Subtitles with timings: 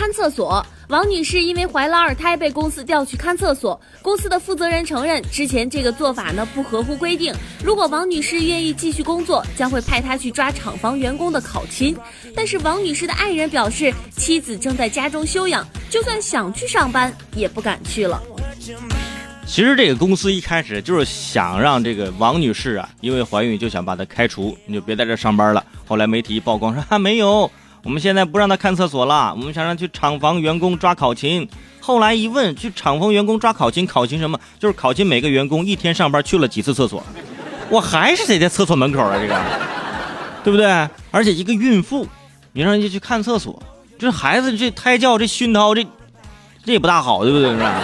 [0.00, 0.64] 看厕所。
[0.88, 7.34] 王女士因为怀了二胎被公司调去看厕所，公司的负责人承认之前这个做法呢不合乎规定。
[7.62, 11.94] 如果王女士愿意继续工作，将会派她去抓厂房员工的考勤。
[12.34, 18.18] 但是王女士的爱人表示，妻子正在家中休养，就算想去上班也不敢去了。
[19.46, 25.62] 其实这个公司一开始就是想让这个王女士啊，因为怀孕就想把她开除，你就别在这上班了。
[25.86, 27.50] 后来媒体一曝光说，还没有。
[27.82, 31.48] 我们现在不让他看厕所了，我们想让去厂房员工抓考勤。
[31.80, 34.38] 后来一问，去厂房员工抓考勤，考勤什么？
[34.58, 37.02] 就是考勤每个员工一天上班去了几次厕所。
[37.70, 39.40] 我还是得在厕所门口啊，这个，
[40.44, 40.66] 对不对？
[41.10, 42.06] 而且一个孕妇，
[42.52, 43.62] 你让人家去看厕所，
[43.98, 45.82] 这孩子这胎教这熏陶这，
[46.64, 47.50] 这也不大好，对不对？
[47.50, 47.80] 是吧？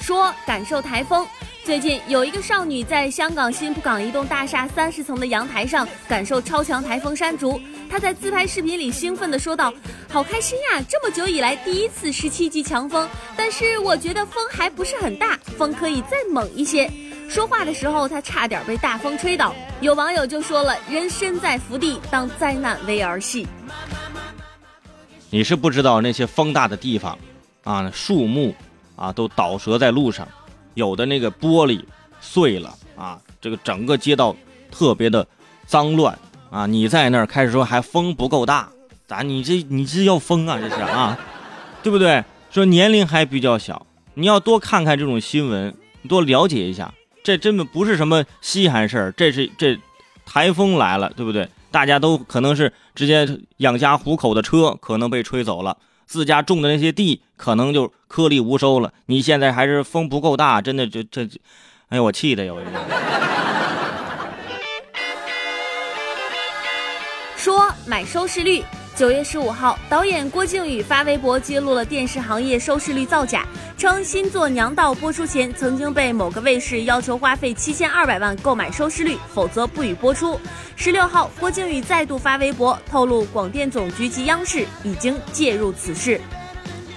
[0.00, 1.26] 说感受台风。
[1.68, 7.60] 最近有一个少女在香港新浦港一栋大厦三十层的阳台上感受超强台风山竹。
[7.90, 9.70] 她在自拍视频里兴奋地说道
[10.08, 16.90] ：“好开心呀，这么久以来第一次十七级强风，但是我觉得风还不是很大，风可以再猛一些。”
[17.28, 19.54] 说话的时候，她差点被大风吹倒。
[19.82, 23.46] 有网友就说了：“人身在福地，当灾难为儿戏。”
[25.28, 27.18] 你是不知道那些风大的地方，
[27.64, 28.54] 啊，树木
[28.96, 30.26] 啊都倒折在路上。
[30.78, 31.82] 有的那个玻璃
[32.20, 34.34] 碎了啊，这个整个街道
[34.70, 35.26] 特别的
[35.66, 36.16] 脏乱
[36.50, 36.66] 啊！
[36.66, 38.68] 你在那儿开始说还风不够大，
[39.08, 40.56] 咋你这你这要疯啊？
[40.60, 41.18] 这是啊，
[41.82, 42.24] 对不对？
[42.50, 45.74] 说年龄还比较小，你要多看看这种新闻，
[46.08, 46.94] 多了解一下。
[47.24, 49.76] 这真的不是什么稀罕事儿，这是这
[50.24, 51.48] 台风来了，对不对？
[51.70, 55.76] 大家都可能是直接养家糊口的车可能被吹走了。
[56.08, 58.94] 自家种的那些地可能就颗粒无收了。
[59.06, 61.28] 你现在还是风不够大，真的就这，
[61.90, 62.52] 哎呦，我气的呀！
[62.54, 62.60] 我
[67.36, 68.64] 说买收视率。
[68.96, 73.46] 九月十五号，导演郭靖宇发微博揭露了电视行业收视率造假，
[73.78, 80.38] 称新作《娘道》播出前曾经被某个卫视要求花费七千二百万购买收视率，否则不予播出。
[80.74, 86.20] 十六号，郭靖宇再度发微博透露，广电总局及央视已经介入此事。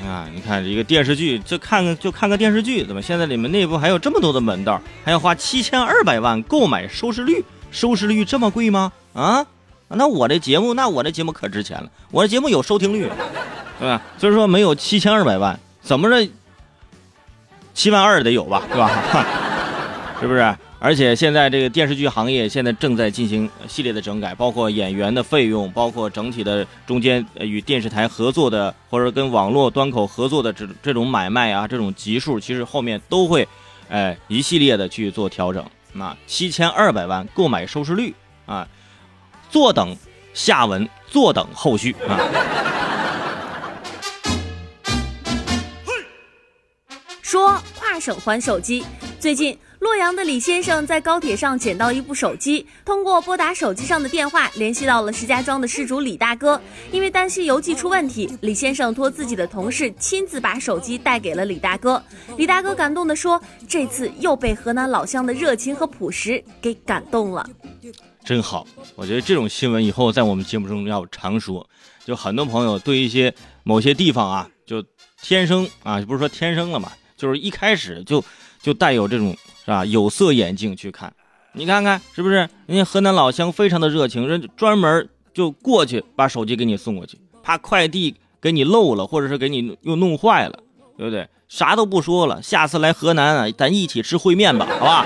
[0.03, 7.45] 啊，你看一个电视剧，就看看就看个电视剧，怎么现在你们内部还有这么多的门道，还要花七千二百万购买收视率？
[7.69, 8.91] 收视率这么贵吗？
[9.13, 9.45] 啊？
[9.87, 11.91] 那我的节目，那我的节目可值钱了。
[12.09, 13.07] 我的节目有收听率，
[13.77, 14.01] 对吧？
[14.17, 16.27] 所以说没有七千二百万，怎么着，
[17.73, 18.89] 七万二得有吧，对吧？
[20.19, 20.55] 是不是？
[20.79, 33.47] 而且现在这个电视剧行业现在正在进行系列的整改，包括演员的费用，包括整体的中间与电视台合作的或者跟网络端口合作的这这种买卖啊，这种级数，其实后面都会，
[33.89, 35.63] 哎，一系列的去做调整。
[35.93, 38.13] 那七千二百万购买收视率
[38.45, 38.67] 啊。
[39.49, 39.97] 坐等
[40.33, 42.15] 下文，坐等后续啊！
[47.31, 48.83] 说跨省还手机，
[49.17, 49.57] 最近。
[49.79, 56.61] 洛阳的李先生在高铁上捡到一部手机，通过拨打手机上的电话联系到了石家庄的失主李大哥。
[56.91, 62.03] 因为担心邮寄出问题，李先生托自己的同事亲自把手机带给了李大哥。
[62.35, 67.49] 李大哥感动地说：“这次又被河南老乡的热情和朴实给感动了，
[68.25, 71.65] 真好。”我觉得这种新闻以后在我们节目中要常说。
[72.03, 73.33] 就很多朋友对一些
[73.63, 74.83] 某些地方啊，就
[75.21, 76.91] 天生啊，不是说天生了嘛，
[77.21, 78.23] 就是一开始就
[78.61, 79.37] 就带有这种。
[79.63, 79.85] 是吧？
[79.85, 81.13] 有色眼镜去看，
[81.53, 82.49] 你看看是不是？
[82.65, 90.57] 人家河南老乡非常的热情，人专门就过去把手机给你送过去，怕快递给你漏了，或者是给你又弄坏了，
[90.97, 91.29] 对不对？
[91.47, 95.05] 啥都不说了，下次来河南啊，咱一起吃烩面吧，好吧？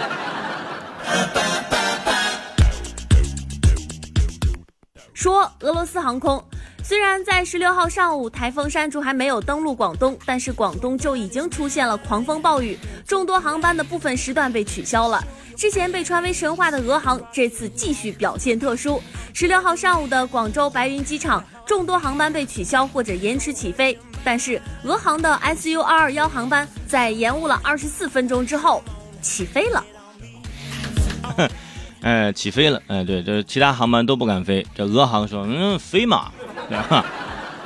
[5.13, 6.41] 说俄罗斯航空。
[6.87, 15.19] 虽然在十六号上午台风山竹还没有登陆广东，但是广东就已经出现了狂风暴雨，众多航班的部分时段被取消了。
[15.57, 19.01] 之前被传为神话的俄航，这次继续表现特殊。
[19.33, 28.83] 十六号上午的广州白云机场，众多航班被取消或者延迟起飞，但是俄航的 SU 二二幺航班在延误了二十四分钟之后
[29.23, 29.83] 起飞了。
[32.01, 32.79] 哎，起飞了！
[32.85, 36.31] 哎，对，这其他航班都不敢飞，这俄航说，嗯，飞嘛。
[36.69, 37.05] 对吧？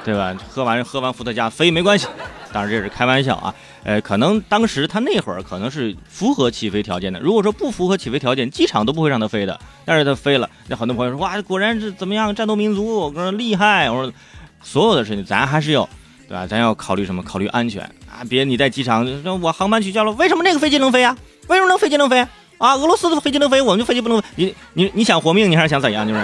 [0.04, 0.36] 对吧？
[0.50, 2.08] 喝完喝完伏特加飞没关系，
[2.52, 3.54] 当然这是开玩笑啊。
[3.84, 7.20] 呃，可能当时他那会儿可能是符合起飞条件的。
[7.20, 9.58] 如果说不符合起飞条件，机场都不会让他飞的。
[9.86, 12.34] 但是他飞了，那很多朋友说哇，果然是怎么样？
[12.34, 13.90] 战斗民族，我说厉害。
[13.90, 14.14] 我说
[14.62, 15.88] 所有的事情咱还是要，
[16.28, 16.46] 对吧？
[16.46, 17.24] 咱要考虑什么？
[17.24, 18.24] 考虑安全啊！
[18.30, 19.08] 别你在机场
[19.42, 21.16] 我航班取消了，为什么那个飞机能飞啊？
[21.48, 22.20] 为什么能飞机能飞
[22.58, 22.74] 啊？
[22.76, 24.28] 俄罗斯的飞机能飞，我们就飞机不能飞？
[24.36, 26.08] 你你你想活命，你还是想怎样？
[26.08, 26.20] 就是。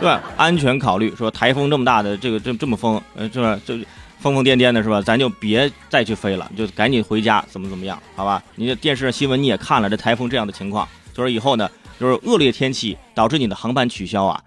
[0.00, 3.60] 对，安全考虑，说台风这么大的这个这这么风，呃，是吧？
[3.66, 3.78] 这
[4.18, 5.02] 疯疯癫癫的是吧？
[5.02, 8.00] 咱就别再去飞了，就赶紧回家，怎么怎么样？
[8.16, 8.42] 好吧？
[8.54, 14.40] 你这电视上新闻你也看了，这台风这样的情况，就是以后呢，就是恶劣天气导致你的航班取消啊，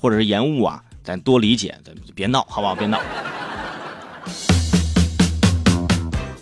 [0.00, 2.74] 或者是延误啊，咱多理解，咱别闹，好不好？
[2.74, 3.00] 别闹。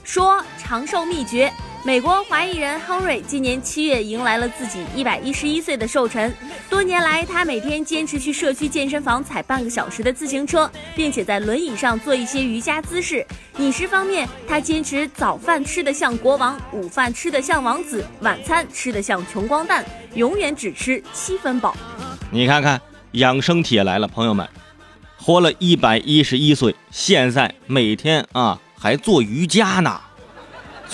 [0.02, 1.50] 说长寿秘诀。
[1.87, 6.35] 美国华裔人亨瑞今年七月迎来了自己一百一十一岁的寿辰。
[6.71, 13.25] 多年来，他每天坚持去社区健身房踩半个小时的自行车，并且在轮椅上做一些瑜伽姿势。
[13.59, 19.85] 饮食方面，他坚持早饭吃得像国王，午饭吃得像王子，晚餐吃得像穷光蛋，
[20.15, 21.77] 永远只吃七分饱。
[22.31, 22.81] 你看看，
[23.13, 24.49] 养生帖来了，朋友们，
[25.19, 30.01] 活了一百一十一岁，现在每天啊还做瑜伽呢。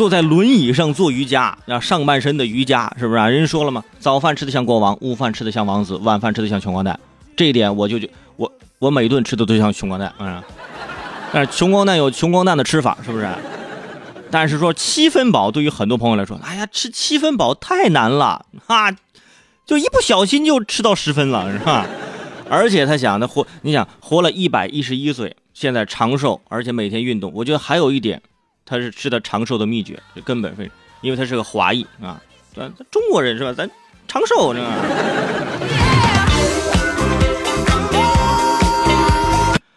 [0.00, 3.28] 坐在轮椅上做瑜伽，要上半身的瑜伽，是不是啊？
[3.28, 6.98] 人说了嘛，早饭吃的像国王，午饭吃的像王子，晚饭吃的像穷光蛋。
[7.36, 10.42] 这一点我就就我我每顿吃的都像穷光蛋，嗯。
[11.34, 13.28] 但是穷光蛋有穷光蛋的吃法，是不是？
[14.30, 18.90] 但是说七分饱对于很多朋友来说，哎呀，吃七分饱太难了啊，
[19.66, 21.86] 就一不小心就吃到十分了，是吧？
[22.48, 28.22] 而且他想，他活，你想活了一百一十一岁，现在长寿，而且每天运动，我觉得还有一点。
[28.70, 30.70] 他是吃的长寿的秘诀，这根本非，
[31.00, 32.22] 因为他是个华裔啊，
[32.54, 33.52] 咱中国人是吧？
[33.52, 33.68] 咱
[34.06, 34.60] 长寿呢。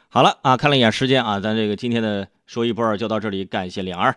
[0.09, 4.11] 好了啊，看了一眼时间啊，咱这个今天的说一不二就到这里，感谢两儿。